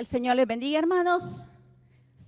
[0.00, 1.44] El Señor les bendiga, hermanos.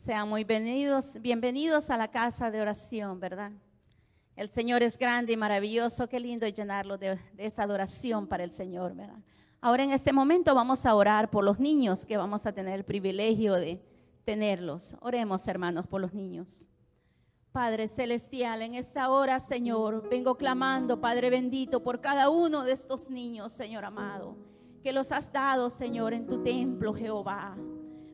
[0.05, 3.51] Sean muy bienvenidos, bienvenidos a la casa de oración, ¿verdad?
[4.37, 6.07] El Señor es grande y maravilloso.
[6.07, 9.17] Qué lindo llenarlo de, de esa adoración para el Señor, ¿verdad?
[9.63, 12.85] Ahora en este momento vamos a orar por los niños que vamos a tener el
[12.85, 13.81] privilegio de
[14.27, 14.95] tenerlos.
[15.01, 16.69] Oremos, hermanos, por los niños.
[17.53, 23.09] Padre Celestial, en esta hora, Señor, vengo clamando, Padre bendito, por cada uno de estos
[23.09, 24.37] niños, Señor amado,
[24.83, 27.57] que los has dado, Señor, en tu templo, Jehová.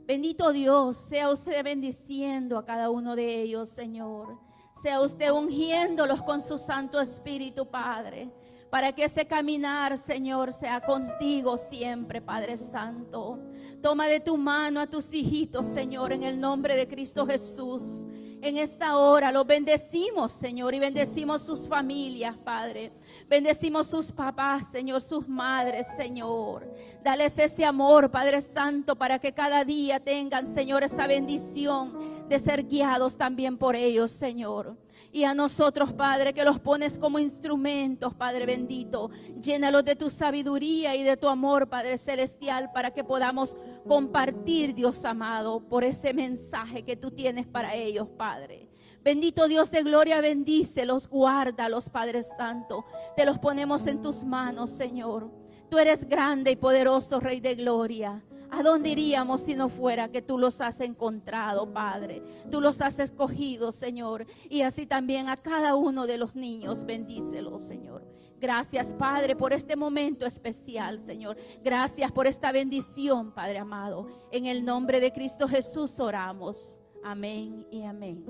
[0.06, 4.38] Bendito Dios, sea usted bendiciendo a cada uno de ellos, Señor.
[4.82, 8.30] Sea usted ungiéndolos con su Santo Espíritu, Padre,
[8.70, 13.38] para que ese caminar, Señor, sea contigo siempre, Padre Santo.
[13.82, 18.06] Toma de tu mano a tus hijitos, Señor, en el nombre de Cristo Jesús
[18.42, 19.32] en esta hora.
[19.32, 22.92] Los bendecimos, Señor, y bendecimos sus familias, Padre.
[23.28, 26.66] Bendecimos sus papás, Señor, sus madres, Señor.
[27.02, 32.64] Dales ese amor, Padre Santo, para que cada día tengan, Señor, esa bendición de ser
[32.64, 34.76] guiados también por ellos, Señor
[35.10, 39.10] y a nosotros, Padre, que los pones como instrumentos, Padre bendito.
[39.40, 45.04] Llénalos de tu sabiduría y de tu amor, Padre celestial, para que podamos compartir, Dios
[45.04, 48.68] amado, por ese mensaje que tú tienes para ellos, Padre.
[49.02, 52.84] Bendito Dios de gloria, bendícelos, guárdalos, Padre Santo.
[53.16, 55.30] Te los ponemos en tus manos, Señor.
[55.70, 58.22] Tú eres grande y poderoso, Rey de gloria.
[58.50, 62.22] ¿A dónde iríamos si no fuera que tú los has encontrado, Padre?
[62.50, 64.26] Tú los has escogido, Señor.
[64.48, 68.06] Y así también a cada uno de los niños, bendícelos, Señor.
[68.40, 71.36] Gracias, Padre, por este momento especial, Señor.
[71.62, 74.06] Gracias por esta bendición, Padre amado.
[74.30, 76.80] En el nombre de Cristo Jesús oramos.
[77.02, 78.24] Amén y amén.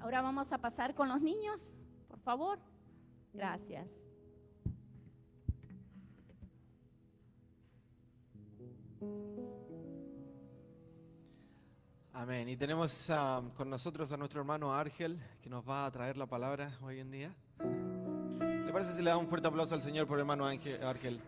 [0.00, 1.72] Ahora vamos a pasar con los niños,
[2.08, 2.58] por favor.
[3.32, 4.05] Gracias.
[12.12, 12.48] Amén.
[12.48, 16.26] Y tenemos ah, con nosotros a nuestro hermano Argel, que nos va a traer la
[16.26, 17.34] palabra hoy en día.
[17.60, 21.20] ¿Le parece si le da un fuerte aplauso al Señor por hermano Argel?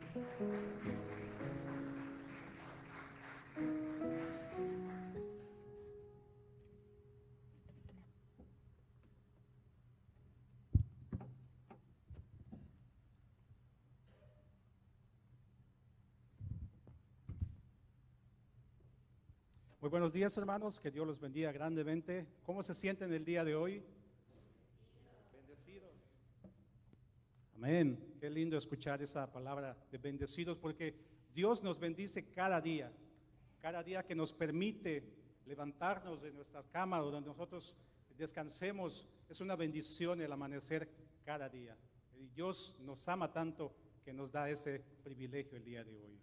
[19.91, 20.79] Buenos días, hermanos.
[20.79, 22.27] Que Dios los bendiga grandemente.
[22.43, 23.83] ¿Cómo se sienten el día de hoy?
[25.33, 25.95] Bendecidos.
[27.55, 28.17] Amén.
[28.21, 30.95] Qué lindo escuchar esa palabra de bendecidos porque
[31.33, 32.93] Dios nos bendice cada día.
[33.63, 35.05] Cada día que nos permite
[35.47, 37.75] levantarnos de nuestras camas donde nosotros
[38.19, 40.91] descansemos es una bendición el amanecer
[41.25, 41.75] cada día.
[42.35, 43.75] Dios nos ama tanto
[44.05, 46.21] que nos da ese privilegio el día de hoy.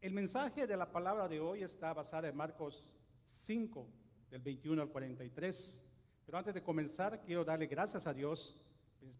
[0.00, 2.84] El mensaje de la palabra de hoy está basado en Marcos
[3.24, 3.84] 5,
[4.30, 5.84] del 21 al 43.
[6.24, 8.56] Pero antes de comenzar, quiero darle gracias a Dios,
[9.00, 9.18] pues,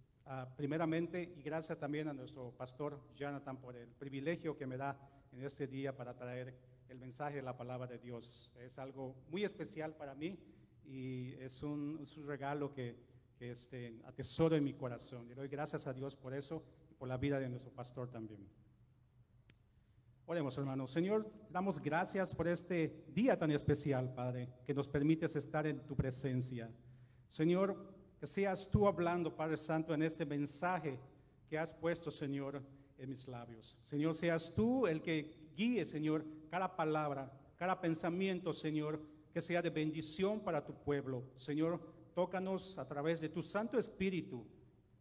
[0.56, 4.96] primeramente, y gracias también a nuestro pastor Jonathan por el privilegio que me da
[5.32, 6.56] en este día para traer
[6.88, 8.54] el mensaje de la palabra de Dios.
[8.60, 10.38] Es algo muy especial para mí
[10.84, 12.94] y es un, regalo que,
[13.36, 15.28] que este, atesoro en mi corazón.
[15.28, 18.46] Y doy gracias a Dios por eso y por la vida de nuestro pastor también.
[20.30, 20.90] Oremos, hermanos.
[20.90, 25.96] Señor, damos gracias por este día tan especial, Padre, que nos permites estar en tu
[25.96, 26.70] presencia.
[27.28, 31.00] Señor, que seas tú hablando, Padre Santo, en este mensaje
[31.48, 32.62] que has puesto, Señor,
[32.98, 33.78] en mis labios.
[33.80, 39.00] Señor, seas tú el que guíe, Señor, cada palabra, cada pensamiento, Señor,
[39.32, 41.24] que sea de bendición para tu pueblo.
[41.38, 41.80] Señor,
[42.14, 44.46] tócanos a través de tu Santo Espíritu,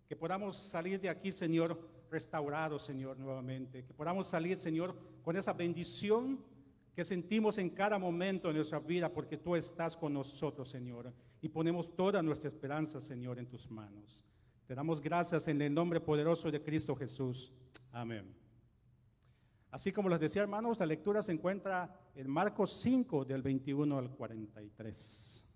[0.08, 3.84] que podamos salir de aquí, Señor, restaurados, Señor, nuevamente.
[3.84, 6.40] Que podamos salir, Señor, con esa bendición
[6.96, 11.14] que sentimos en cada momento de nuestra vida, porque tú estás con nosotros, Señor.
[11.42, 14.26] Y ponemos toda nuestra esperanza, Señor, en tus manos.
[14.66, 17.54] Te damos gracias en el nombre poderoso de Cristo Jesús.
[17.92, 18.36] Amén.
[19.72, 24.10] Así como les decía, hermanos, la lectura se encuentra en Marcos 5, del 21 al
[24.10, 25.47] 43.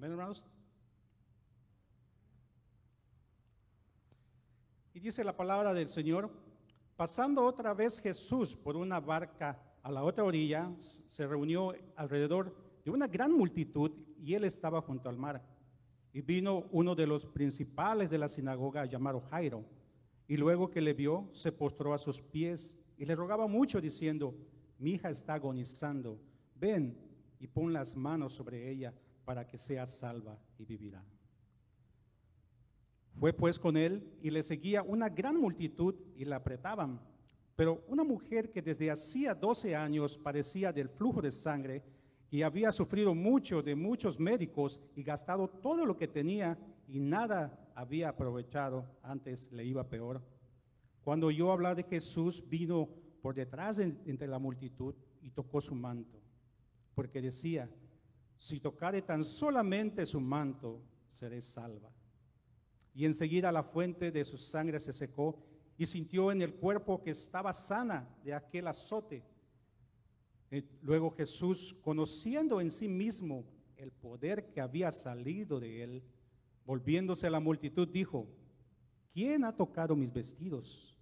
[0.00, 0.42] Amén, hermanos.
[4.94, 6.30] Y dice la palabra del Señor,
[6.96, 12.90] pasando otra vez Jesús por una barca a la otra orilla, se reunió alrededor de
[12.90, 15.44] una gran multitud y él estaba junto al mar.
[16.14, 19.66] Y vino uno de los principales de la sinagoga llamado Jairo,
[20.26, 24.34] y luego que le vio, se postró a sus pies y le rogaba mucho diciendo,
[24.78, 26.18] mi hija está agonizando
[26.54, 26.96] ven
[27.38, 28.94] y pon las manos sobre ella
[29.30, 31.04] para que sea salva y vivirá.
[33.16, 37.00] Fue pues con él y le seguía una gran multitud y la apretaban.
[37.54, 41.84] Pero una mujer que desde hacía 12 años padecía del flujo de sangre
[42.28, 47.70] y había sufrido mucho de muchos médicos y gastado todo lo que tenía y nada
[47.76, 50.20] había aprovechado, antes le iba peor.
[51.04, 52.88] Cuando oyó hablar de Jesús, vino
[53.22, 56.20] por detrás entre la multitud y tocó su manto,
[56.96, 57.70] porque decía,
[58.40, 61.92] si tocare tan solamente su manto, seré salva.
[62.94, 65.38] Y enseguida la fuente de su sangre se secó
[65.76, 69.22] y sintió en el cuerpo que estaba sana de aquel azote.
[70.80, 73.44] Luego Jesús, conociendo en sí mismo
[73.76, 76.02] el poder que había salido de él,
[76.64, 78.26] volviéndose a la multitud, dijo,
[79.12, 80.98] ¿quién ha tocado mis vestidos?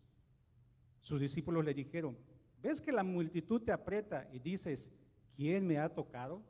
[1.01, 2.19] Sus discípulos le dijeron,
[2.61, 4.91] ¿ves que la multitud te aprieta y dices,
[5.37, 6.43] ¿quién me ha tocado?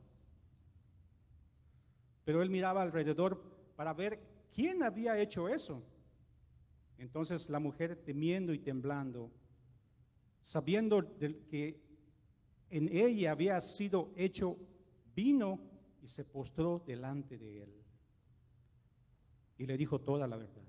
[2.29, 3.41] Pero él miraba alrededor
[3.75, 4.19] para ver
[4.53, 5.81] quién había hecho eso.
[6.99, 9.31] Entonces la mujer temiendo y temblando,
[10.43, 11.81] sabiendo que
[12.69, 14.59] en ella había sido hecho
[15.15, 15.59] vino
[16.03, 17.73] y se postró delante de él.
[19.57, 20.67] Y le dijo toda la verdad.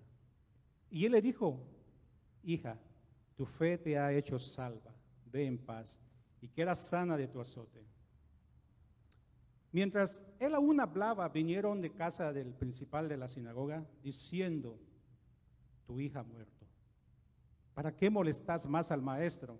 [0.88, 1.60] Y él le dijo,
[2.42, 2.80] hija,
[3.36, 4.94] tu fe te ha hecho salva,
[5.26, 6.00] ve en paz
[6.40, 7.84] y queda sana de tu azote.
[9.72, 14.78] Mientras él aún hablaba, vinieron de casa del principal de la sinagoga diciendo,
[15.86, 16.66] tu hija ha muerto.
[17.74, 19.58] ¿Para qué molestas más al maestro?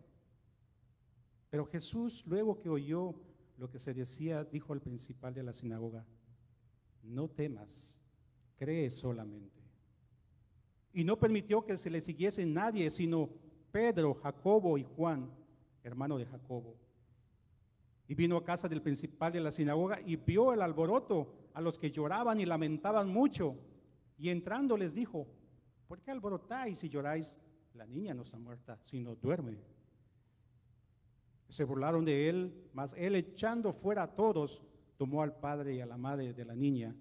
[1.49, 3.15] Pero Jesús, luego que oyó
[3.57, 6.05] lo que se decía, dijo al principal de la sinagoga,
[7.03, 7.97] no temas,
[8.57, 9.61] cree solamente.
[10.93, 13.31] Y no permitió que se le siguiese nadie, sino
[13.71, 15.31] Pedro, Jacobo y Juan,
[15.85, 16.77] hermano de Jacobo.
[18.11, 21.79] Y vino a casa del principal de la sinagoga y vio el alboroto a los
[21.79, 23.55] que lloraban y lamentaban mucho.
[24.19, 25.29] Y entrando les dijo,
[25.87, 27.41] ¿por qué alborotáis y lloráis?
[27.75, 29.59] La niña no está muerta, sino duerme.
[31.51, 34.61] Se burlaron de él, mas él echando fuera a todos,
[34.97, 36.97] tomó al padre y a la madre de la niña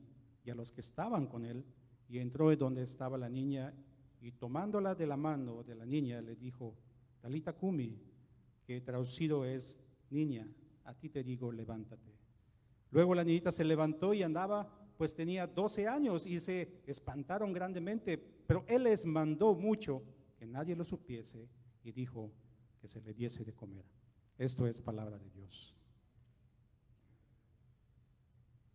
[0.46, 1.66] y a los que estaban con él,
[2.08, 3.74] y entró en donde estaba la niña,
[4.22, 6.76] y tomándola de la mano de la niña, le dijo,
[7.20, 8.00] Talita Kumi,
[8.64, 9.76] que traducido es,
[10.12, 10.48] niña,
[10.90, 12.18] a ti te digo, levántate.
[12.90, 18.18] Luego la niñita se levantó y andaba, pues tenía 12 años y se espantaron grandemente,
[18.18, 20.02] pero él les mandó mucho
[20.36, 21.48] que nadie lo supiese
[21.84, 22.32] y dijo
[22.82, 23.86] que se le diese de comer.
[24.40, 25.76] Esto es palabra de Dios.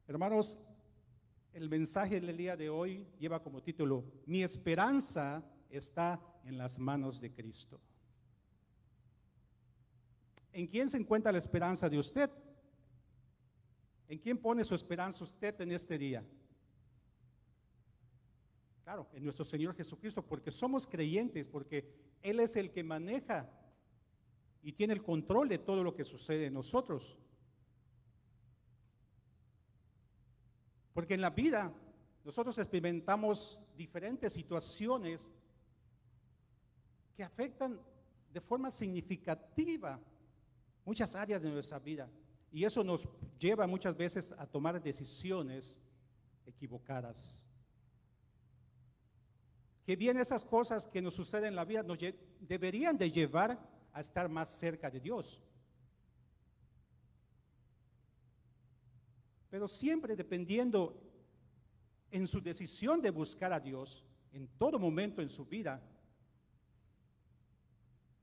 [0.07, 0.61] Hermanos,
[1.53, 7.21] el mensaje del día de hoy lleva como título, Mi esperanza está en las manos
[7.21, 7.81] de Cristo.
[10.55, 12.31] ¿En quién se encuentra la esperanza de usted?
[14.07, 16.25] ¿En quién pone su esperanza usted en este día?
[18.85, 21.93] Claro, en nuestro Señor Jesucristo, porque somos creyentes, porque
[22.23, 23.51] Él es el que maneja
[24.63, 27.19] y tiene el control de todo lo que sucede en nosotros.
[30.93, 31.75] Porque en la vida
[32.25, 35.33] nosotros experimentamos diferentes situaciones
[37.17, 37.81] que afectan
[38.33, 39.99] de forma significativa
[40.85, 42.11] muchas áreas de nuestra vida.
[42.51, 43.09] Y eso nos
[43.39, 45.79] lleva muchas veces a tomar decisiones
[46.47, 47.47] equivocadas.
[49.85, 51.99] Que bien esas cosas que nos suceden en la vida nos
[52.41, 53.59] deberían de llevar
[53.93, 55.43] a estar más cerca de Dios.
[59.51, 61.01] Pero siempre dependiendo
[62.11, 65.83] en su decisión de buscar a Dios, en todo momento en su vida,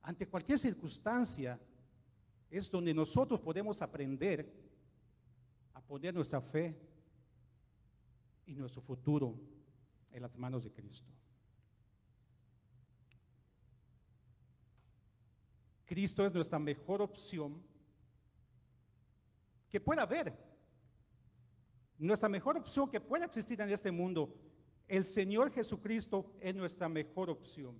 [0.01, 1.59] ante cualquier circunstancia,
[2.51, 4.53] es donde nosotros podemos aprender
[5.73, 6.77] a poner nuestra fe
[8.45, 9.39] y nuestro futuro
[10.11, 11.09] en las manos de Cristo.
[15.85, 17.61] Cristo es nuestra mejor opción
[19.69, 20.37] que pueda haber.
[21.97, 24.35] Nuestra mejor opción que pueda existir en este mundo.
[24.87, 27.79] El Señor Jesucristo es nuestra mejor opción.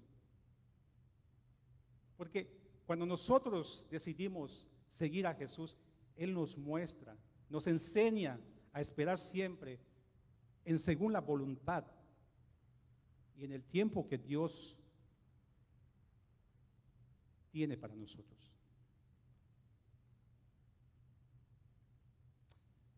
[2.16, 2.61] Porque
[2.92, 5.78] cuando nosotros decidimos seguir a Jesús,
[6.18, 7.16] Él nos muestra,
[7.48, 8.38] nos enseña
[8.74, 9.80] a esperar siempre
[10.66, 11.86] en según la voluntad
[13.38, 14.78] y en el tiempo que Dios
[17.50, 18.52] tiene para nosotros.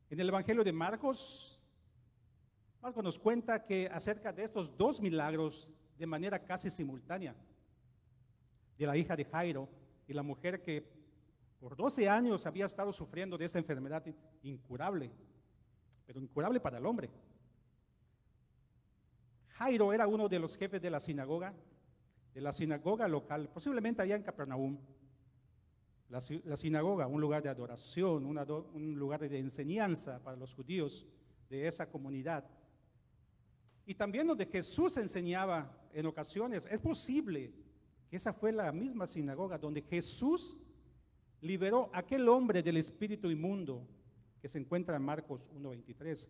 [0.09, 1.63] En el Evangelio de Marcos,
[2.81, 5.69] Marcos nos cuenta que acerca de estos dos milagros
[5.99, 7.35] de manera casi simultánea,
[8.75, 9.69] de la hija de Jairo
[10.07, 11.03] y la mujer que
[11.59, 14.03] Por 12 años había estado sufriendo de esa enfermedad
[14.41, 15.09] incurable,
[16.05, 17.09] pero incurable para el hombre.
[19.47, 21.53] Jairo era uno de los jefes de la sinagoga,
[22.33, 24.77] de la sinagoga local, posiblemente allá en Capernaum.
[26.09, 26.19] La,
[26.57, 31.07] sinagoga, un lugar de adoración, un lugar de enseñanza para los judíos
[31.49, 32.45] de esa comunidad.
[33.85, 37.53] Y también donde Jesús enseñaba en ocasiones, es posible
[38.15, 40.57] esa fue la misma sinagoga donde Jesús
[41.41, 43.87] liberó a aquel hombre del espíritu inmundo
[44.41, 46.27] que se encuentra en Marcos 1.23,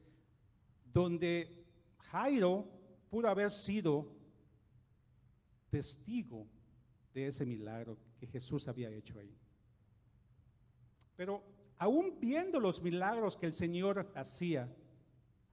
[0.85, 1.65] donde
[1.97, 2.67] Jairo
[3.09, 4.07] pudo haber sido
[5.69, 6.47] testigo
[7.13, 9.35] de ese milagro que Jesús había hecho ahí.
[11.15, 11.43] Pero
[11.77, 14.71] aún viendo los milagros que el Señor hacía,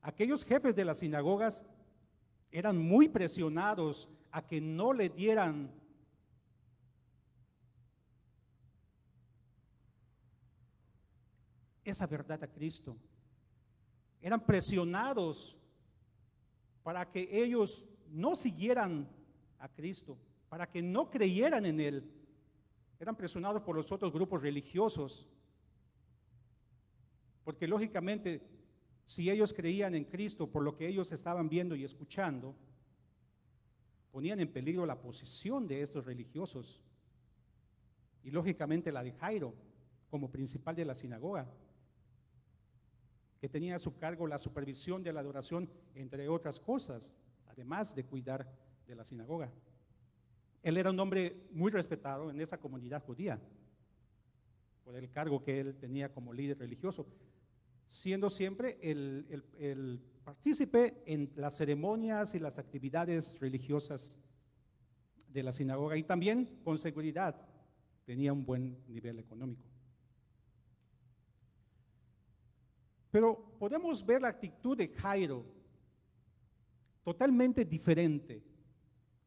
[0.00, 1.64] aquellos jefes de las sinagogas
[2.50, 5.79] eran muy presionados a que no le dieran
[11.84, 12.96] esa verdad a Cristo.
[14.20, 15.56] Eran presionados
[16.82, 19.08] para que ellos no siguieran
[19.58, 20.18] a Cristo,
[20.48, 22.10] para que no creyeran en Él.
[22.98, 25.26] Eran presionados por los otros grupos religiosos,
[27.44, 28.42] porque lógicamente
[29.06, 32.54] si ellos creían en Cristo por lo que ellos estaban viendo y escuchando,
[34.12, 36.80] ponían en peligro la posición de estos religiosos
[38.22, 39.54] y lógicamente la de Jairo
[40.10, 41.48] como principal de la sinagoga,
[43.40, 47.14] que tenía a su cargo la supervisión de la adoración, entre otras cosas,
[47.46, 48.46] además de cuidar
[48.86, 49.50] de la sinagoga.
[50.62, 53.40] Él era un hombre muy respetado en esa comunidad judía
[54.84, 57.06] por el cargo que él tenía como líder religioso
[57.90, 64.18] siendo siempre el, partícipe en las ceremonias y las actividades religiosas
[65.28, 67.36] de la sinagoga y también con seguridad
[68.04, 69.69] tenía un buen nivel económico.
[73.10, 75.44] Pero podemos ver la actitud de Jairo
[77.02, 78.42] totalmente diferente,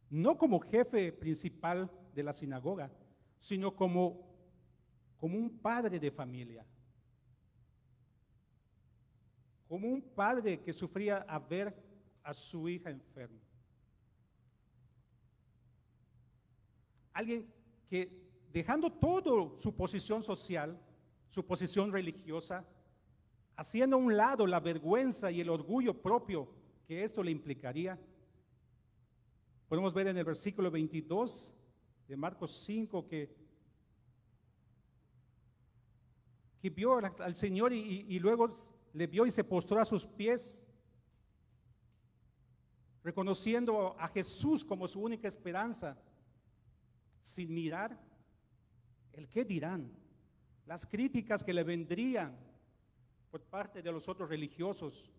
[0.09, 2.91] no como jefe principal de la sinagoga,
[3.39, 4.21] sino como,
[5.17, 6.65] como un padre de familia
[9.73, 11.75] como un padre que sufría a ver
[12.21, 13.41] a su hija enferma.
[17.11, 17.51] Alguien
[17.89, 18.21] que
[18.51, 20.79] dejando todo su posición social,
[21.31, 22.63] su posición religiosa,
[23.55, 26.49] haciendo a un lado la vergüenza y el orgullo propio
[26.87, 27.99] que esto le implicaría,
[29.67, 31.53] podemos ver en el versículo 22
[32.07, 33.35] de Marcos 5 que,
[36.61, 38.53] que vio al Señor y, y luego
[38.93, 40.63] le vio y se postró a sus pies,
[43.03, 45.97] reconociendo a Jesús como su única esperanza,
[47.21, 47.99] sin mirar
[49.13, 49.91] el qué dirán,
[50.65, 52.37] las críticas que le vendrían
[53.33, 55.11] por parte de los otros religiosos.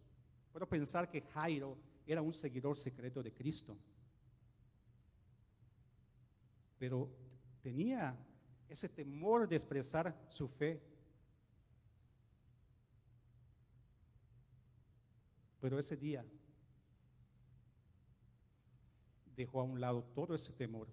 [0.53, 3.77] Puedo pensar que Jairo era un seguidor secreto de Cristo,
[6.79, 7.11] pero
[7.61, 8.17] tenía
[8.69, 10.81] ese temor de expresar su fe
[15.61, 16.23] Pero ese día
[19.35, 20.89] dejó a un lado todo ese temor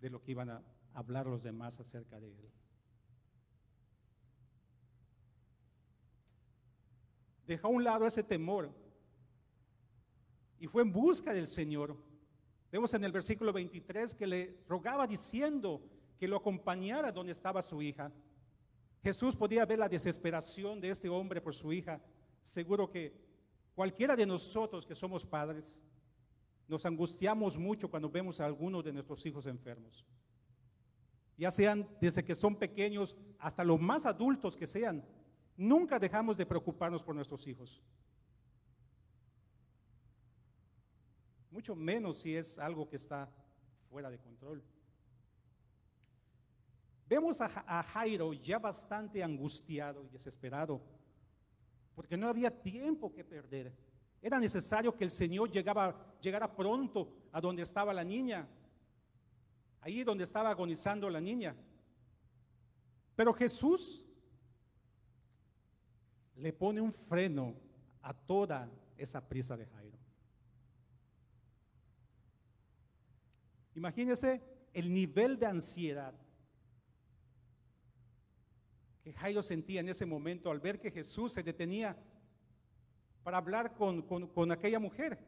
[0.00, 0.62] de lo que iban a
[0.94, 2.52] hablar los demás acerca de él.
[7.46, 8.70] Dejó a un lado ese temor
[10.58, 11.96] y fue en busca del Señor.
[12.72, 15.82] Vemos en el versículo 23 que le rogaba diciendo
[16.18, 18.12] que lo acompañara donde estaba su hija.
[19.02, 22.00] Jesús podía ver la desesperación de este hombre por su hija.
[22.42, 23.14] Seguro que
[23.74, 25.80] cualquiera de nosotros que somos padres
[26.66, 30.04] nos angustiamos mucho cuando vemos a alguno de nuestros hijos enfermos.
[31.36, 35.04] Ya sean desde que son pequeños hasta los más adultos que sean.
[35.56, 37.82] Nunca dejamos de preocuparnos por nuestros hijos.
[41.50, 43.30] Mucho menos si es algo que está
[43.88, 44.62] fuera de control.
[47.08, 50.82] Vemos a, Jairo ya bastante angustiado y desesperado,
[51.94, 53.72] porque no había tiempo que perder.
[54.20, 58.48] Era necesario que el Señor llegara pronto a donde estaba la niña,
[59.80, 61.56] ahí donde estaba agonizando la niña.
[63.14, 64.05] Pero Jesús
[66.36, 67.54] le pone un freno
[68.02, 69.98] a toda esa prisa de Jairo.
[73.74, 76.14] Imagínese el nivel de ansiedad
[79.02, 81.96] que Jairo sentía en ese momento al ver que Jesús se detenía
[83.22, 85.18] para hablar con, con aquella mujer,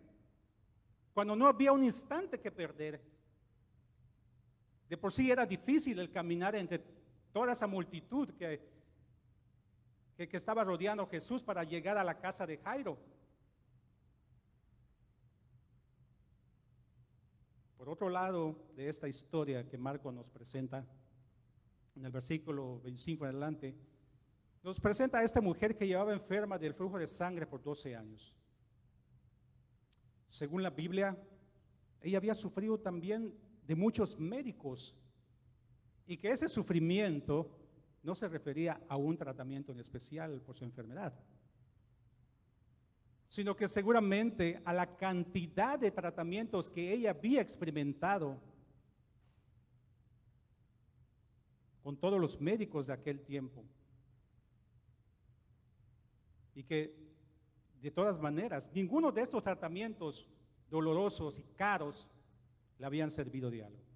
[1.13, 3.01] cuando no había un instante que perder.
[4.89, 6.83] De por sí era difícil el caminar entre
[7.33, 8.78] toda esa multitud que,
[10.27, 12.99] que, estaba rodeando a Jesús para llegar a la casa de Jairo.
[17.77, 20.85] Por otro lado de esta historia que Marco nos presenta,
[21.95, 23.77] en el versículo 25 en adelante,
[24.65, 28.35] nos presenta a esta mujer que llevaba enferma del flujo de sangre por 12 años.
[30.29, 31.17] Según la Biblia,
[32.01, 33.33] ella había sufrido también
[33.65, 34.97] de muchos médicos
[36.07, 37.58] y que ese sufrimiento
[38.03, 41.13] no se refería a un tratamiento en especial por su enfermedad,
[43.29, 48.41] sino que seguramente a la cantidad de tratamientos que ella había experimentado
[51.83, 53.65] con todos los médicos de aquel tiempo.
[56.55, 56.95] Y que
[57.81, 60.29] de todas maneras, ninguno de estos tratamientos
[60.71, 62.09] dolorosos y caros
[62.79, 63.88] le habían servido de algo.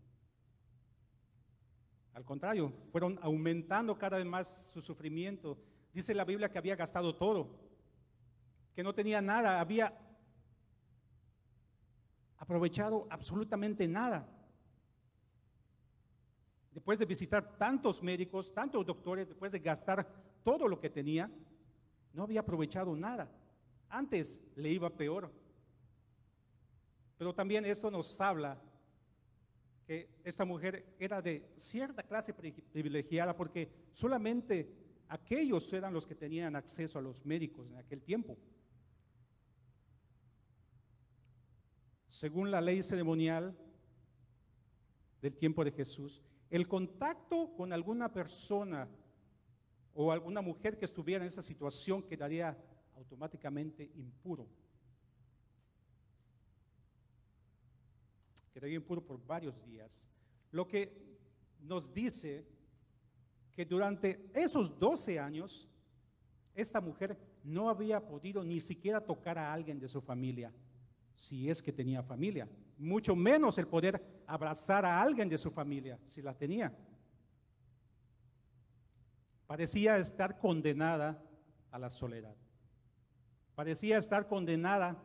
[2.15, 5.59] Al contrario, fueron aumentando cada vez más su sufrimiento.
[5.93, 7.59] Dice la Biblia que había gastado todo,
[8.75, 9.99] que no tenía nada, había
[12.37, 14.29] aprovechado absolutamente nada.
[16.73, 20.07] Después de visitar tantos médicos, tantos doctores, después de gastar
[20.43, 21.31] todo lo que tenía,
[22.13, 23.31] no había aprovechado nada.
[23.89, 25.31] Antes le iba peor.
[27.17, 28.61] Pero también esto nos habla
[29.93, 34.73] que esta mujer era de cierta clase privilegiada porque solamente
[35.09, 38.39] aquellos eran los que tenían acceso a los médicos en aquel tiempo.
[42.07, 43.55] Según la ley ceremonial
[45.21, 48.89] del tiempo de Jesús, el contacto con alguna persona
[49.93, 52.57] o alguna mujer que estuviera en esa situación quedaría
[52.97, 54.49] automáticamente impuro.
[58.53, 60.09] Quedaría impuro por varios días.
[60.51, 61.19] Lo que
[61.61, 62.47] nos dice
[63.53, 65.69] que durante esos 12 años,
[66.55, 70.53] esta mujer no había podido ni siquiera tocar a alguien de su familia,
[71.15, 75.99] si es que tenía familia, mucho menos el poder abrazar a alguien de su familia,
[76.05, 76.77] si la tenía.
[79.47, 81.23] Parecía estar condenada
[81.71, 82.35] a la soledad.
[83.55, 85.03] Parecía estar condenada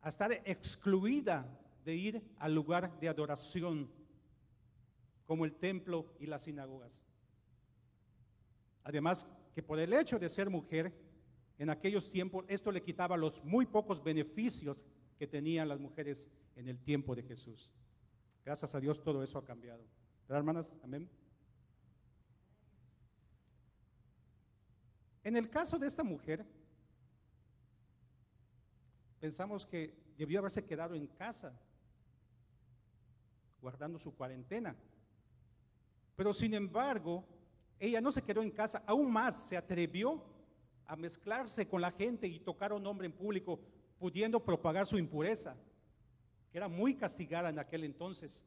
[0.00, 1.46] a estar excluida
[1.88, 3.90] de ir al lugar de adoración,
[5.24, 7.02] como el templo y las sinagogas.
[8.84, 10.92] Además, que por el hecho de ser mujer,
[11.56, 14.84] en aquellos tiempos, esto le quitaba los muy pocos beneficios
[15.18, 17.72] que tenían las mujeres en el tiempo de Jesús.
[18.44, 19.82] Gracias a Dios todo eso ha cambiado.
[20.28, 20.74] ¿Verdad, hermanas?
[20.82, 21.08] Amén.
[25.24, 26.44] En el caso de esta mujer,
[29.18, 31.58] pensamos que debió haberse quedado en casa,
[33.60, 34.76] guardando su cuarentena.
[36.16, 37.24] Pero sin embargo,
[37.78, 40.24] ella no se quedó en casa, aún más se atrevió
[40.86, 43.60] a mezclarse con la gente y tocar a un hombre en público
[43.98, 45.56] pudiendo propagar su impureza,
[46.50, 48.44] que era muy castigada en aquel entonces.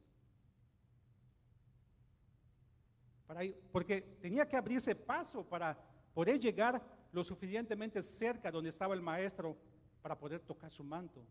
[3.70, 5.74] porque tenía que abrirse paso para
[6.12, 9.56] poder llegar lo suficientemente cerca donde estaba el maestro
[10.02, 11.24] para poder tocar su manto.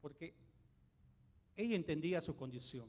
[0.00, 0.34] Porque
[1.58, 2.88] ella entendía su condición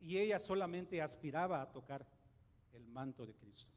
[0.00, 2.04] y ella solamente aspiraba a tocar
[2.72, 3.72] el manto de Cristo.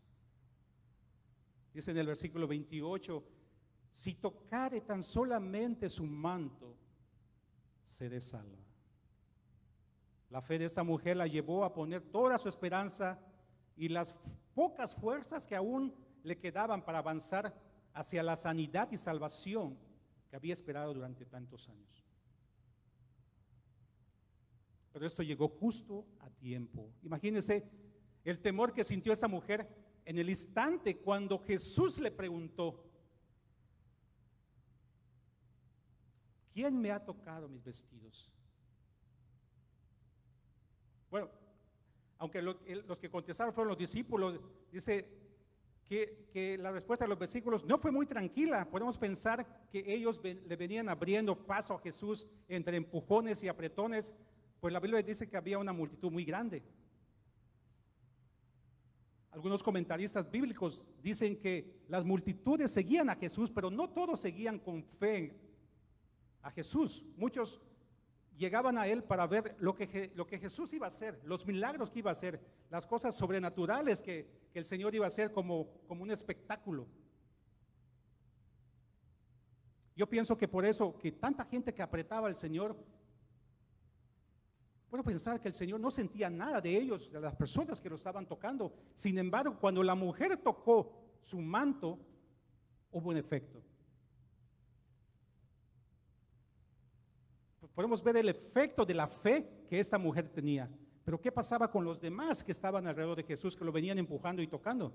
[1.71, 3.23] Dice en el versículo 28,
[3.91, 6.75] si tocare tan solamente su manto,
[7.83, 8.57] se salva.
[10.31, 13.19] La fe de esa mujer la llevó a poner toda su esperanza
[13.77, 14.15] y las
[14.55, 17.53] pocas fuerzas que aún le quedaban para avanzar
[17.93, 19.77] hacia la sanidad y salvación
[20.27, 22.03] que había esperado durante tantos años.
[24.95, 26.89] Pero esto llegó justo a tiempo.
[27.03, 27.69] Imagínense
[28.23, 29.67] el temor que sintió esa mujer
[30.05, 32.81] en el instante cuando Jesús le preguntó,
[36.53, 38.31] ¿quién me ha tocado mis vestidos?
[41.11, 41.29] Bueno,
[42.17, 44.39] aunque los que contestaron fueron los discípulos,
[44.71, 45.09] dice
[45.83, 48.69] que, la respuesta de los versículos no fue muy tranquila.
[48.69, 54.13] Podemos pensar que ellos le venían abriendo paso a Jesús entre empujones y apretones,
[54.65, 56.63] pues la Biblia dice que había una multitud muy grande.
[59.29, 64.83] Algunos comentaristas bíblicos dicen que las multitudes seguían a Jesús, pero no todos seguían con
[64.83, 65.39] fe
[66.41, 67.05] a Jesús.
[67.15, 67.61] Muchos
[68.35, 71.91] llegaban a Él para ver lo que, lo que Jesús iba a hacer, los milagros
[71.91, 75.69] que iba a hacer, las cosas sobrenaturales que, que el Señor iba a hacer como,
[75.85, 76.87] como un espectáculo.
[79.95, 82.75] Yo pienso que por eso que tanta gente que apretaba al Señor
[85.03, 88.27] Pensar que el Señor no sentía nada de ellos, de las personas que lo estaban
[88.27, 88.73] tocando.
[88.95, 91.99] Sin embargo, cuando la mujer tocó su manto,
[92.91, 93.61] hubo un efecto.
[97.73, 100.69] Podemos ver el efecto de la fe que esta mujer tenía.
[101.03, 104.41] Pero ¿qué pasaba con los demás que estaban alrededor de Jesús, que lo venían empujando
[104.41, 104.93] y tocando?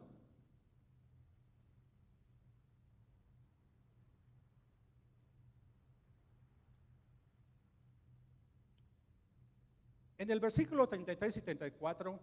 [10.20, 12.20] En el versículo 33 y 34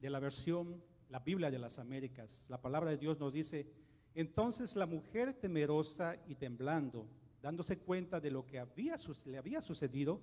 [0.00, 3.70] de la versión, la Biblia de las Américas, la palabra de Dios nos dice,
[4.14, 7.06] entonces la mujer temerosa y temblando,
[7.42, 10.22] dándose cuenta de lo que había, le había sucedido,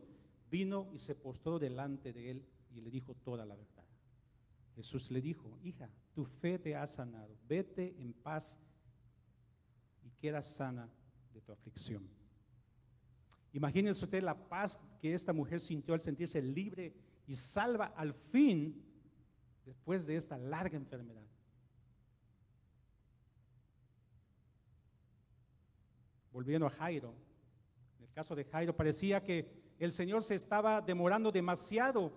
[0.49, 3.85] vino y se postró delante de él y le dijo toda la verdad.
[4.75, 8.59] Jesús le dijo, hija, tu fe te ha sanado, vete en paz
[10.01, 10.89] y queda sana
[11.35, 12.22] de tu aflicción.
[13.53, 16.93] Imagínense usted la paz que esta mujer sintió al sentirse libre
[17.27, 18.83] y salva al fin
[19.63, 21.21] después de esta larga enfermedad.
[26.31, 27.13] Volviendo a Jairo,
[27.99, 32.11] en el caso de Jairo parecía que el Señor se estaba demorando demasiado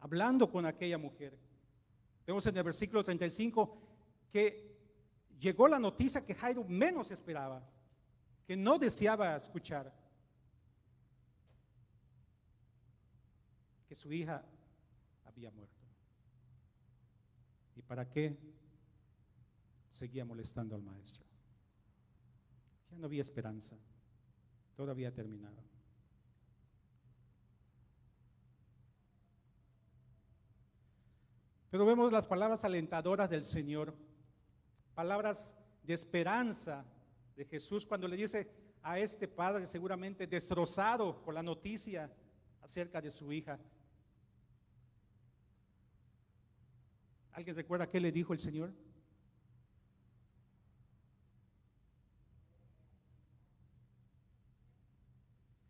[0.00, 1.38] hablando con aquella mujer.
[2.26, 3.78] Vemos en el versículo 35
[4.32, 4.76] que
[5.38, 7.64] llegó la noticia que Jairo menos esperaba,
[8.44, 9.92] que no deseaba escuchar.
[13.96, 14.44] Su hija
[15.24, 15.74] había muerto.
[17.74, 18.36] ¿Y para qué
[19.88, 21.24] seguía molestando al maestro?
[22.90, 23.76] Ya no había esperanza,
[24.76, 25.56] todo había terminado.
[31.70, 33.94] Pero vemos las palabras alentadoras del Señor,
[34.94, 36.84] palabras de esperanza
[37.34, 38.50] de Jesús cuando le dice
[38.82, 42.10] a este padre seguramente destrozado por la noticia
[42.62, 43.58] acerca de su hija,
[47.36, 48.72] ¿Alguien recuerda qué le dijo el Señor?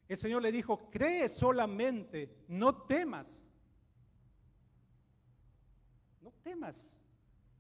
[0.07, 3.49] El Señor le dijo, cree solamente, no temas.
[6.23, 7.03] No temas,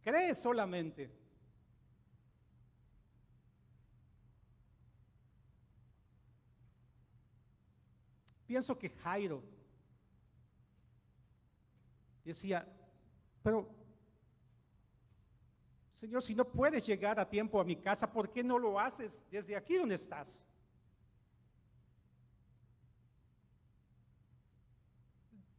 [0.04, 1.10] cree solamente.
[8.46, 9.42] Pienso que Jairo
[12.24, 12.64] decía,
[13.42, 13.85] pero
[15.96, 19.24] Señor, si no puedes llegar a tiempo a mi casa, ¿por qué no lo haces
[19.30, 20.46] desde aquí donde estás?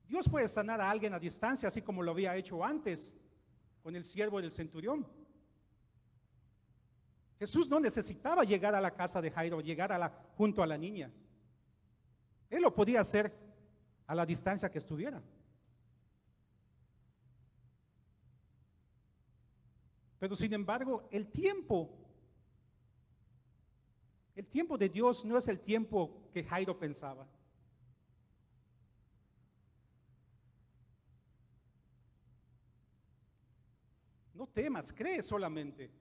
[0.08, 3.18] Dios puede sanar a alguien a distancia, así como lo había hecho antes
[3.82, 5.08] con el siervo del centurión.
[7.40, 10.78] Jesús no necesitaba llegar a la casa de Jairo, llegar a la, junto a la
[10.78, 11.12] niña.
[12.52, 13.36] Él lo podía hacer
[14.06, 15.20] a la distancia que estuviera.
[20.20, 21.90] Pero sin embargo, el tiempo,
[24.36, 27.28] el tiempo de Dios no es el tiempo que Jairo pensaba.
[34.34, 35.92] No temas, cree solamente.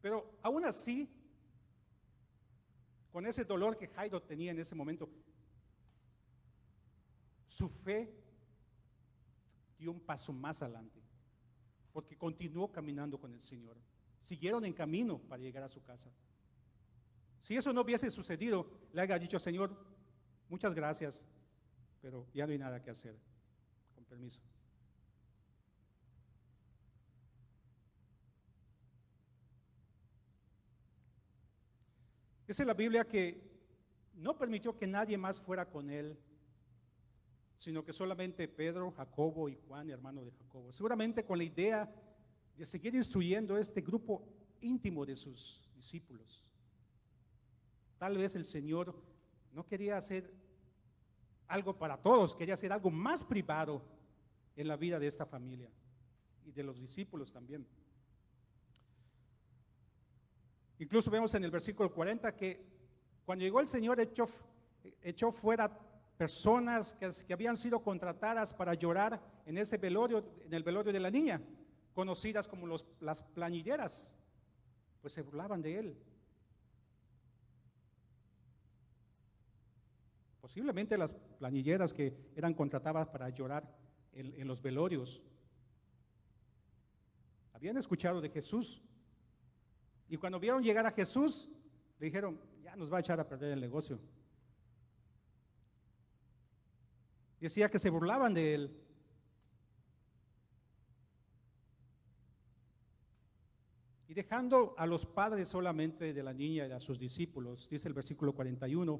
[0.00, 1.08] Pero aún así,
[3.10, 5.08] con ese dolor que Jairo tenía en ese momento,
[7.46, 8.12] su fe
[9.78, 11.03] dio un paso más adelante
[11.94, 13.76] porque continuó caminando con el Señor.
[14.24, 16.10] Siguieron en camino para llegar a su casa.
[17.40, 19.70] Si eso no hubiese sucedido, le haya dicho, Señor,
[20.48, 21.24] muchas gracias,
[22.02, 23.16] pero ya no hay nada que hacer.
[23.94, 24.40] Con permiso.
[32.48, 33.40] Dice la Biblia que
[34.14, 36.18] no permitió que nadie más fuera con él
[37.56, 40.72] sino que solamente Pedro, Jacobo y Juan, hermano de Jacobo.
[40.72, 41.92] Seguramente con la idea
[42.56, 44.26] de seguir instruyendo este grupo
[44.60, 46.44] íntimo de sus discípulos.
[47.98, 48.94] Tal vez el Señor
[49.52, 50.32] no quería hacer
[51.46, 53.82] algo para todos, quería hacer algo más privado
[54.56, 55.70] en la vida de esta familia
[56.44, 57.66] y de los discípulos también.
[60.78, 62.74] Incluso vemos en el versículo 40 que
[63.24, 64.28] cuando llegó el Señor echó,
[65.02, 65.70] echó fuera
[66.16, 71.10] personas que, habían sido contratadas para llorar en ese velorio, en el velorio de la
[71.10, 71.40] niña,
[71.92, 74.14] conocidas como los, las planilleras,
[75.00, 75.96] pues se burlaban de él.
[80.40, 83.68] Posiblemente las planilleras que eran contratadas para llorar
[84.12, 85.22] en, en los velorios
[87.52, 88.82] habían escuchado de Jesús
[90.08, 91.48] y cuando vieron llegar a Jesús
[91.98, 93.98] le dijeron, ya nos va a echar a perder el negocio.
[97.44, 98.74] Decía que se burlaban de él.
[104.08, 107.92] Y dejando a los padres solamente de la niña y a sus discípulos, dice el
[107.92, 108.98] versículo 41,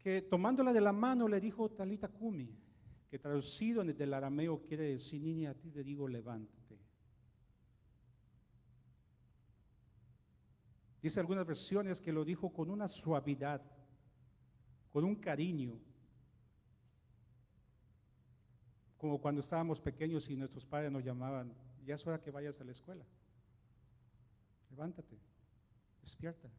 [0.00, 2.54] que tomándola de la mano le dijo Talita Kumi,
[3.08, 6.78] que traducido en el arameo quiere decir, niña, a ti te digo, levántate.
[11.00, 13.62] Dice algunas versiones que lo dijo con una suavidad,
[14.92, 15.80] con un cariño,
[19.00, 21.54] como cuando estábamos pequeños y nuestros padres nos llamaban,
[21.86, 23.02] ya es hora que vayas a la escuela.
[24.68, 25.18] Levántate,
[26.02, 26.50] despierta.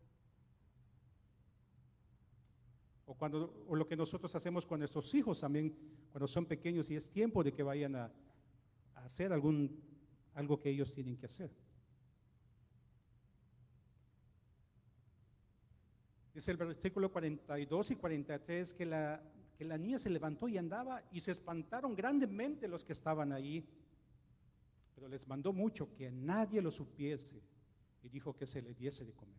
[3.06, 5.78] O, cuando, o lo que nosotros hacemos con nuestros hijos también,
[6.12, 8.12] cuando son pequeños y es tiempo de que vayan a,
[8.96, 9.80] a hacer algún,
[10.34, 11.52] algo que ellos tienen que hacer.
[16.34, 19.22] Dice el versículo 42 y 43 que la,
[19.62, 23.64] que la niña se levantó y andaba y se espantaron grandemente los que estaban ahí.
[24.96, 27.40] Pero les mandó mucho que nadie lo supiese
[28.02, 29.38] y dijo que se le diese de comer.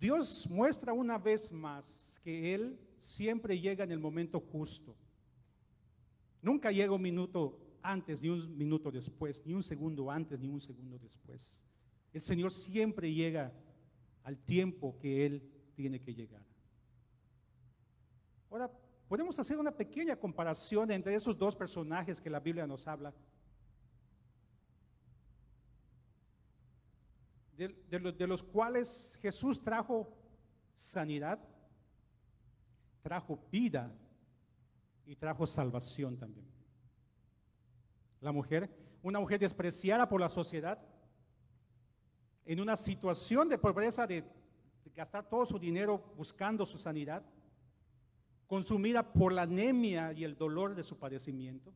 [0.00, 4.96] Dios muestra una vez más que Él siempre llega en el momento justo.
[6.42, 10.58] Nunca llega un minuto antes, ni un minuto después, ni un segundo antes, ni un
[10.58, 11.64] segundo después.
[12.12, 13.52] El Señor siempre llega
[14.24, 16.42] al tiempo que Él tiene que llegar.
[18.50, 18.70] Ahora,
[19.08, 23.14] podemos hacer una pequeña comparación entre esos dos personajes que la Biblia nos habla.
[27.56, 30.16] De, los cuales Jesús trajo
[30.74, 31.38] sanidad,
[33.02, 33.92] trajo vida
[35.04, 36.46] y trajo salvación también.
[38.20, 38.70] La mujer,
[39.02, 40.80] una mujer despreciada por la sociedad,
[42.50, 44.24] en una situación de pobreza, de
[44.92, 47.24] gastar todo su dinero buscando su sanidad,
[48.48, 51.72] consumida por la anemia y el dolor de su padecimiento,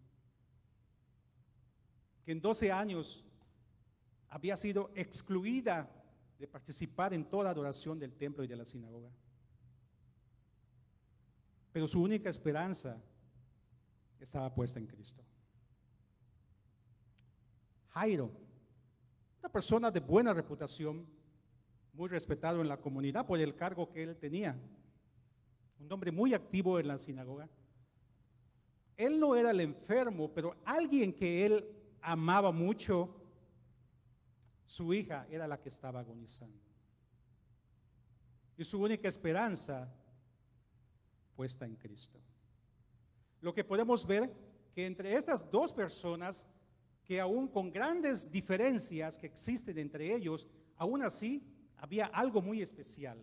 [2.25, 3.25] que en 12 años
[4.29, 5.89] había sido excluida
[6.41, 9.13] de participar en toda adoración del templo y de la sinagoga.
[11.71, 13.01] Pero su única esperanza
[14.19, 15.23] estaba puesta en Cristo.
[17.91, 18.44] Jairo,
[19.45, 21.07] una persona de buena reputación,
[21.93, 24.59] muy respetado en la comunidad por el cargo que él tenía,
[25.79, 27.47] un hombre muy activo en la sinagoga.
[28.97, 31.63] Él no era el enfermo, pero alguien que él
[32.01, 33.15] amaba mucho,
[34.65, 36.59] su hija era la que estaba agonizando.
[38.57, 39.95] Y su única esperanza
[41.37, 42.19] puesta en Cristo.
[43.43, 44.33] Lo que podemos ver
[44.73, 46.47] que entre estas dos personas,
[47.05, 51.43] que aún con grandes diferencias que existen entre ellos, aún así
[51.77, 53.23] había algo muy especial,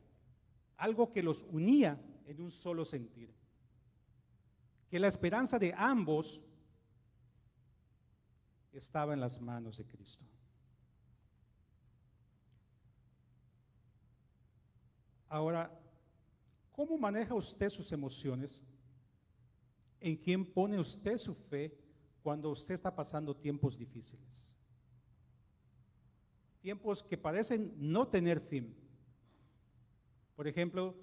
[0.77, 3.33] algo que los unía en un solo sentir.
[4.87, 6.43] Que la esperanza de ambos
[8.71, 10.25] estaba en las manos de Cristo.
[15.27, 15.71] Ahora,
[16.71, 18.63] ¿cómo maneja usted sus emociones?
[19.99, 21.80] ¿En quién pone usted su fe
[22.21, 24.55] cuando usted está pasando tiempos difíciles?
[26.61, 28.75] Tiempos que parecen no tener fin.
[30.35, 30.95] Por ejemplo,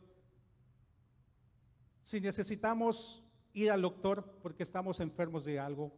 [2.02, 5.92] si necesitamos ir al doctor porque estamos enfermos de algo,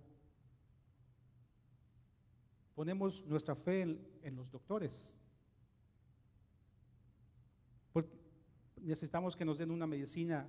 [2.75, 3.83] ponemos nuestra fe
[4.23, 5.15] en, los doctores.
[7.93, 8.11] Porque
[8.81, 10.49] necesitamos que nos den una medicina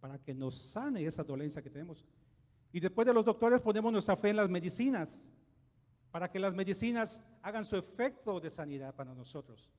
[0.00, 2.04] para que nos sane esa dolencia que tenemos.
[2.72, 5.30] Y después de los doctores ponemos nuestra fe en las medicinas,
[6.10, 9.70] para que las medicinas hagan su efecto de sanidad para nosotros.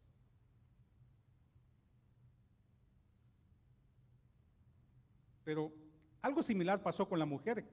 [5.44, 5.72] Pero
[6.22, 7.66] algo similar pasó con la mujer.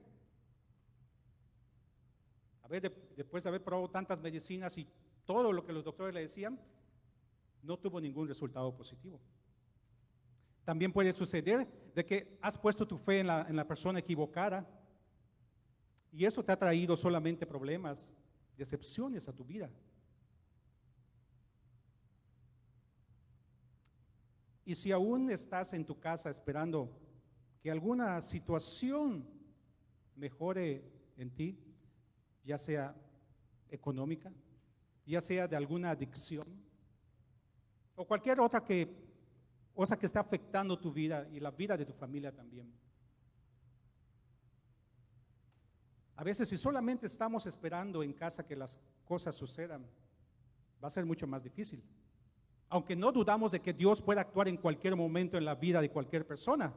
[2.63, 4.87] A ver, después de haber probado tantas medicinas y
[5.25, 6.59] todo lo que los doctores le decían,
[7.61, 9.19] no tuvo ningún resultado positivo.
[10.63, 14.67] También puede suceder de que has puesto tu fe en la, en la persona equivocada
[16.11, 18.15] y eso te ha traído solamente problemas,
[18.57, 19.69] decepciones a tu vida.
[24.65, 26.97] Y si aún estás en tu casa esperando
[27.61, 29.25] que alguna situación
[30.15, 30.83] mejore
[31.17, 31.57] en ti,
[32.43, 32.95] ya sea
[33.69, 34.31] económica,
[35.05, 36.47] ya sea de alguna adicción,
[37.95, 38.87] o cualquier otra que,
[39.73, 42.71] cosa que esté afectando tu vida y la vida de tu familia también.
[46.21, 49.83] A veces si solamente estamos esperando en casa que las cosas sucedan,
[50.81, 51.83] va a ser mucho más difícil.
[52.69, 55.89] aunque no dudamos de que Dios pueda actuar en cualquier momento en la vida de
[55.89, 56.71] cualquier persona.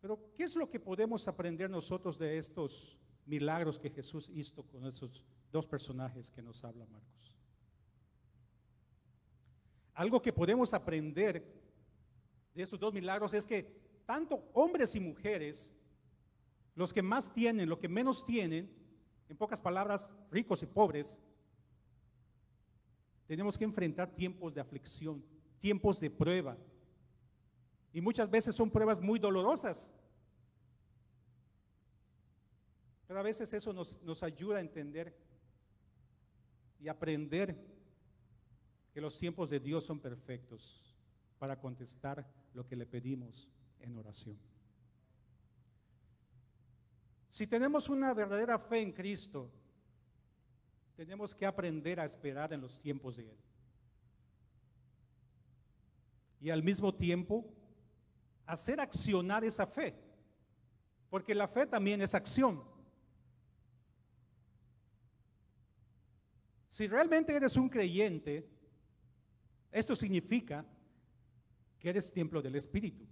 [0.00, 4.84] Pero, ¿qué es lo que podemos aprender nosotros de estos milagros que Jesús hizo con
[4.84, 7.36] esos dos personajes que nos habla Marcos?
[9.94, 11.63] Algo que podemos aprender
[12.54, 15.72] de estos dos milagros es que tanto hombres y mujeres,
[16.74, 18.70] los que más tienen, los que menos tienen,
[19.28, 21.20] en pocas palabras, ricos y pobres,
[23.26, 25.24] tenemos que enfrentar tiempos de aflicción,
[25.58, 26.56] tiempos de prueba.
[27.92, 29.92] Y muchas veces son pruebas muy dolorosas.
[33.06, 35.16] Pero a veces eso nos, nos ayuda a entender
[36.80, 37.56] y aprender
[38.92, 40.94] que los tiempos de Dios son perfectos
[41.38, 43.48] para contestar lo que le pedimos
[43.80, 44.38] en oración.
[47.28, 49.50] Si tenemos una verdadera fe en Cristo,
[50.96, 53.38] tenemos que aprender a esperar en los tiempos de Él.
[56.40, 57.44] Y al mismo tiempo,
[58.46, 59.94] hacer accionar esa fe.
[61.10, 62.62] Porque la fe también es acción.
[66.68, 68.48] Si realmente eres un creyente,
[69.72, 70.64] esto significa
[71.88, 73.06] eres templo del Espíritu.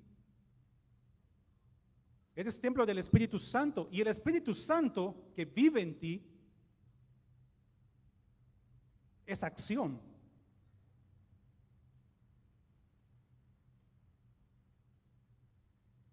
[2.34, 6.26] Eres templo del Espíritu Santo y el Espíritu Santo que vive en ti
[9.26, 10.00] es acción.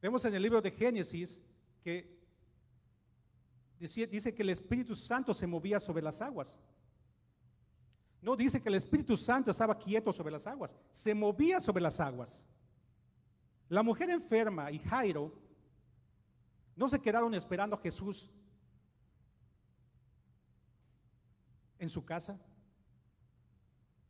[0.01, 1.41] Vemos en el libro de Génesis
[1.81, 2.19] que
[3.79, 6.59] dice que el Espíritu Santo se movía sobre las aguas.
[8.21, 11.99] No dice que el Espíritu Santo estaba quieto sobre las aguas, se movía sobre las
[11.99, 12.47] aguas.
[13.69, 15.31] La mujer enferma y Jairo
[16.75, 18.29] no se quedaron esperando a Jesús
[21.77, 22.37] en su casa.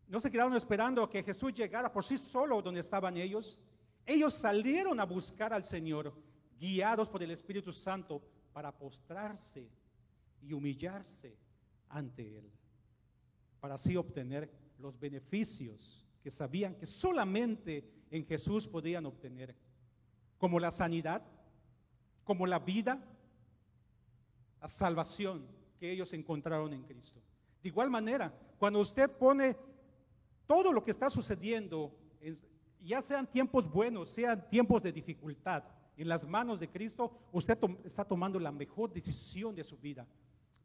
[0.07, 3.59] No se quedaron esperando a que Jesús llegara por sí solo donde estaban ellos.
[4.05, 6.15] Ellos salieron a buscar al Señor,
[6.59, 9.69] guiados por el Espíritu Santo, para postrarse
[10.41, 11.37] y humillarse
[11.89, 12.51] ante Él
[13.59, 19.55] para así obtener los beneficios que sabían que solamente en Jesús podían obtener,
[20.37, 21.21] como la sanidad,
[22.23, 23.03] como la vida,
[24.61, 25.45] la salvación
[25.77, 27.21] que ellos encontraron en Cristo.
[27.61, 29.55] De igual manera, cuando usted pone
[30.47, 31.95] todo lo que está sucediendo,
[32.81, 35.63] ya sean tiempos buenos, sean tiempos de dificultad,
[35.97, 40.07] en las manos de Cristo, usted está tomando la mejor decisión de su vida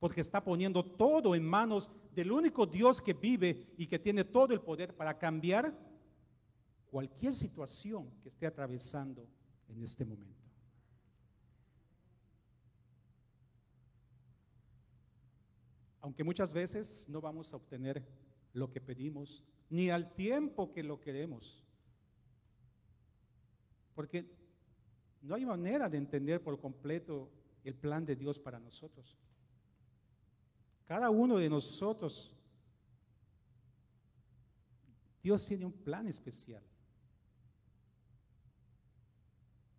[0.05, 4.53] porque está poniendo todo en manos del único Dios que vive y que tiene todo
[4.53, 5.75] el poder para cambiar
[6.91, 9.27] cualquier situación que esté atravesando
[9.67, 10.47] en este momento.
[16.03, 18.07] Aunque muchas veces no vamos a obtener
[18.53, 21.65] lo que pedimos, ni al tiempo que lo queremos,
[23.95, 24.27] porque
[25.23, 27.31] no hay manera de entender por completo
[27.65, 29.17] el plan de Dios para nosotros.
[30.87, 32.35] Cada uno de nosotros,
[35.23, 36.63] Dios tiene un plan especial.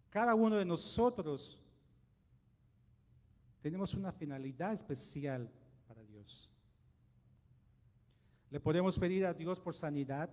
[0.09, 1.59] Cada uno de nosotros
[3.61, 5.51] tenemos una finalidad especial
[5.87, 6.51] para Dios.
[8.49, 10.29] Le podemos pedir a Dios por sanidad,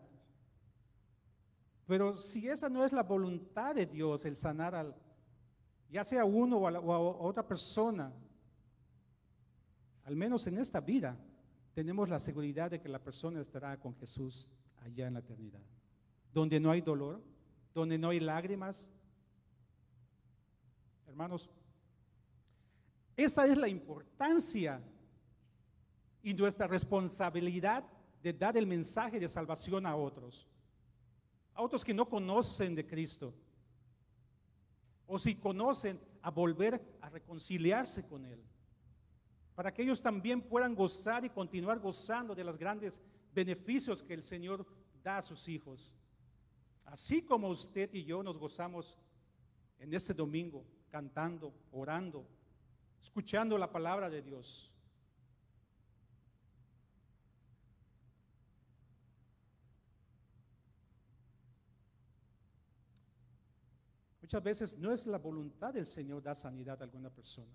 [1.86, 4.94] pero si esa no es la voluntad de Dios, el sanar al,
[5.90, 8.12] ya sea uno o a, o a otra persona,
[10.04, 11.16] al menos en esta vida,
[11.74, 15.62] tenemos la seguridad de que la persona estará con Jesús allá en la eternidad,
[16.32, 17.22] donde no hay dolor,
[17.72, 18.90] donde no hay lágrimas.
[21.06, 21.48] Hermanos,
[23.16, 24.82] esa es la importancia
[26.22, 27.84] y nuestra responsabilidad
[28.22, 30.46] de dar el mensaje de salvación a otros,
[31.54, 33.34] a otros que no conocen de Cristo,
[35.06, 38.40] o si conocen, a volver a reconciliarse con Él
[39.54, 43.00] para que ellos también puedan gozar y continuar gozando de los grandes
[43.34, 44.66] beneficios que el Señor
[45.02, 45.92] da a sus hijos.
[46.84, 48.98] Así como usted y yo nos gozamos
[49.78, 52.26] en este domingo, cantando, orando,
[53.00, 54.72] escuchando la palabra de Dios.
[64.20, 67.52] Muchas veces no es la voluntad del Señor dar sanidad a alguna persona.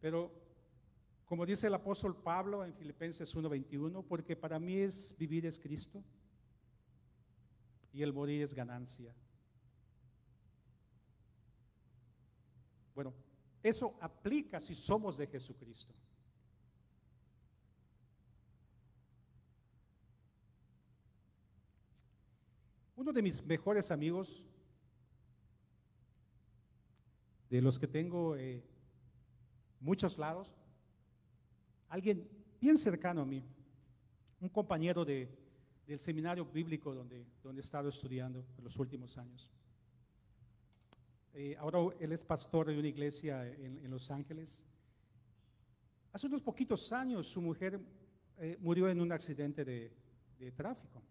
[0.00, 0.32] Pero
[1.26, 6.02] como dice el apóstol Pablo en Filipenses 1:21, porque para mí es vivir es Cristo
[7.92, 9.14] y el morir es ganancia.
[12.94, 13.14] Bueno,
[13.62, 15.92] Eso aplica si somos de Jesucristo.
[22.96, 24.42] Uno de mis mejores amigos,
[27.50, 28.62] de los que tengo eh,
[29.80, 30.52] muchos lados,
[31.88, 32.28] alguien
[32.60, 33.42] bien cercano a mí,
[34.40, 35.28] un compañero de,
[35.86, 39.50] del seminario bíblico donde, donde he estado estudiando en los últimos años.
[41.32, 44.66] Eh, ahora él es pastor de una iglesia en, Los Ángeles.
[46.12, 47.80] Hace unos poquitos años su mujer
[48.38, 49.92] eh, murió en un accidente de,
[50.38, 51.02] de tráfico,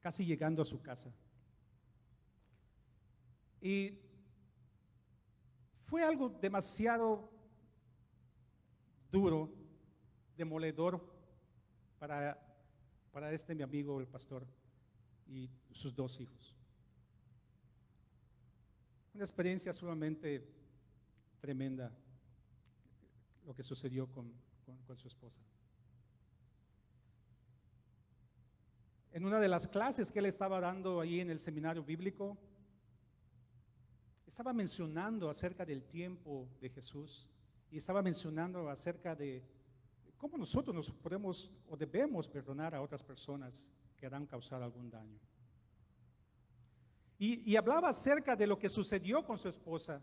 [0.00, 1.14] casi llegando a su casa.
[3.60, 3.98] Y
[5.94, 7.30] fue algo demasiado
[9.12, 9.48] duro,
[10.36, 11.00] demoledor
[12.00, 12.36] para,
[13.12, 14.44] para este mi amigo, el pastor,
[15.28, 16.56] y sus dos hijos.
[19.14, 20.44] Una experiencia sumamente
[21.38, 21.96] tremenda
[23.46, 24.32] lo que sucedió con,
[24.88, 25.40] con, su esposa.
[29.12, 32.36] En una de las clases que él estaba dando ahí en el seminario bíblico,
[34.26, 37.28] estaba mencionando acerca del tiempo de Jesús
[37.70, 39.42] y estaba mencionando acerca de
[40.16, 45.18] cómo nosotros nos podemos o debemos perdonar a otras personas que han causado algún daño.
[47.16, 50.02] Y, hablaba acerca de lo que sucedió con su esposa.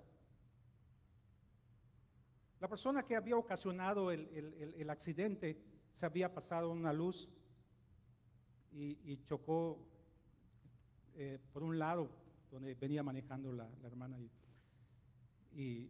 [2.60, 5.62] La persona que había ocasionado el, accidente
[5.92, 7.30] se había pasado una luz
[8.72, 9.78] y, chocó
[11.14, 12.10] eh, por un lado
[12.52, 14.18] donde venía manejando la, hermana
[15.54, 15.90] y,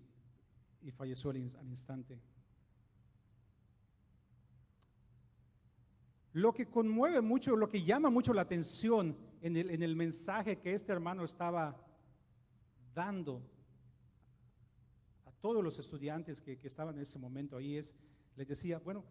[0.91, 2.19] falleció al, instante.
[6.33, 10.91] Lo que conmueve mucho, lo que llama mucho la atención en el, mensaje que este
[10.91, 11.75] hermano estaba
[12.93, 13.41] dando
[15.25, 17.93] a todos los estudiantes que, estaban en ese momento ahí es,
[18.35, 19.03] les decía, bueno,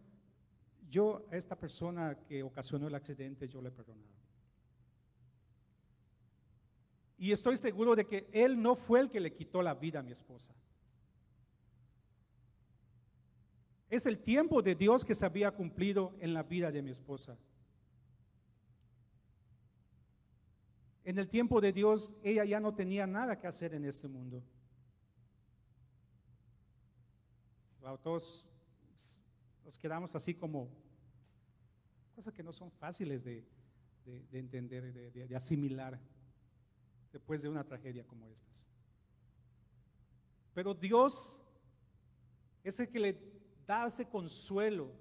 [0.89, 3.73] yo a esta persona que ocasionó el accidente, yo le he
[7.21, 10.03] Y estoy seguro de que él no fue el que le quitó la vida a
[10.03, 10.55] mi esposa.
[13.91, 17.37] Es el tiempo de Dios que se había cumplido en la vida de mi esposa.
[21.05, 24.43] En el tiempo de Dios, ella ya no tenía nada que hacer en este mundo.
[28.03, 28.47] todos
[29.65, 30.71] nos quedamos así como
[32.15, 33.45] cosas que no son fáciles de,
[34.33, 35.99] entender, de, asimilar
[37.13, 38.69] después de una tragedia como estas.
[40.55, 41.43] Pero Dios
[42.63, 43.19] es el que le
[43.67, 44.93] da ese consuelo.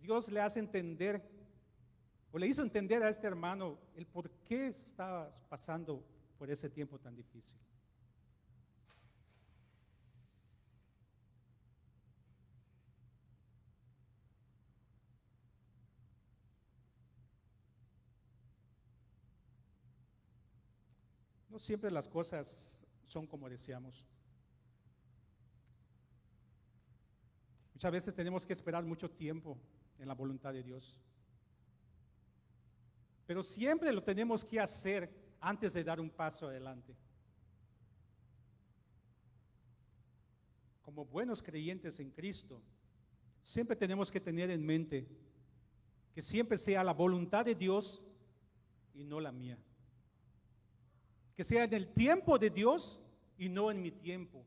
[0.00, 1.22] Dios le hace entender
[2.32, 6.04] o le hizo entender a este hermano el por qué estaba pasando
[6.38, 7.58] por ese tiempo tan difícil.
[21.50, 24.06] No siempre las cosas son como deseamos.
[27.74, 29.58] Muchas veces tenemos que esperar mucho tiempo
[29.98, 31.00] en la voluntad de Dios.
[33.26, 36.94] Pero siempre lo tenemos que hacer antes de dar un paso adelante.
[40.82, 42.62] Como buenos creyentes en Cristo,
[43.42, 45.08] siempre tenemos que tener en mente
[46.12, 48.02] que siempre sea la voluntad de Dios
[48.94, 49.58] y no la mía.
[51.40, 53.00] Que sea en el tiempo de Dios
[53.38, 54.44] y no en mi tiempo.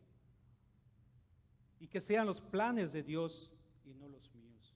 [1.80, 3.52] Y que sean los planes de Dios
[3.84, 4.76] y no los míos.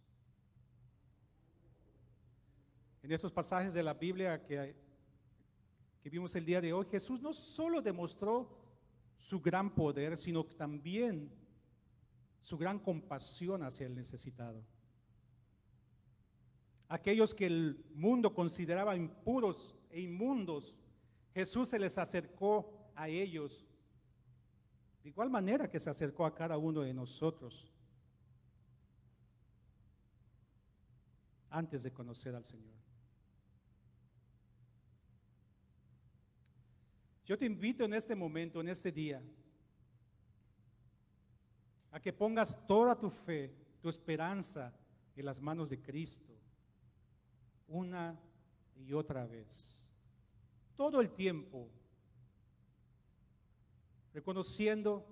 [3.03, 4.75] En estos pasajes de la Biblia que,
[6.01, 8.49] que vimos el día de hoy, Jesús no solo demostró
[9.19, 11.31] su gran poder, sino también
[12.39, 14.65] su gran compasión hacia el necesitado.
[16.89, 20.81] Aquellos que el mundo consideraba impuros e inmundos,
[21.37, 23.63] Jesús se les acercó a ellos
[25.03, 27.71] de igual manera que se acercó a cada uno de nosotros
[31.51, 32.73] antes de conocer al Señor.
[37.23, 39.21] Yo te invito en este momento, en este día,
[41.91, 44.73] a que pongas toda tu fe, tu esperanza
[45.15, 46.33] en las manos de Cristo,
[47.67, 48.19] una
[48.75, 49.86] y otra vez,
[50.77, 51.69] todo el tiempo,
[54.13, 55.05] reconociendo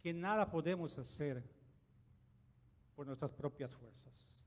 [0.00, 1.42] que nada podemos hacer
[2.94, 4.44] por nuestras propias fuerzas.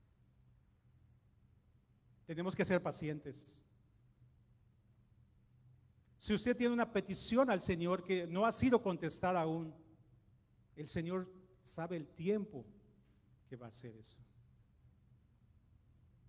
[2.24, 3.60] Tenemos que ser pacientes.
[6.18, 9.74] Si usted tiene una petición al Señor que no ha sido contestada aún,
[10.74, 11.30] El Señor
[11.62, 12.64] sabe el tiempo
[13.48, 14.22] que va a hacer eso.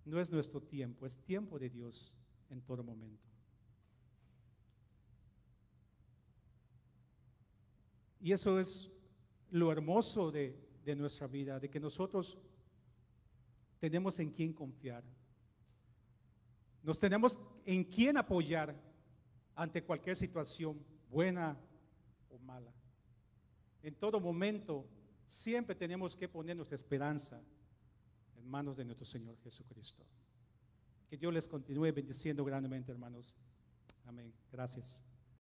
[0.04, 2.20] No es nuestro tiempo, es tiempo de Dios
[2.50, 3.33] en todo momento.
[8.24, 8.90] Y eso es
[9.52, 10.56] lo hermoso de,
[10.96, 12.38] nuestra vida, de que nosotros
[13.80, 15.04] tenemos en quién confiar.
[16.82, 18.74] Nos tenemos en quién apoyar
[19.56, 21.60] ante cualquier situación, buena
[22.30, 22.74] o mala.
[23.82, 24.88] En todo momento,
[25.28, 27.42] siempre tenemos que poner nuestra esperanza
[28.38, 30.06] en manos de nuestro Señor Jesucristo.
[31.10, 33.36] Que Dios les continúe bendiciendo grandemente, hermanos.
[34.06, 34.34] Amén.
[34.50, 35.04] Gracias.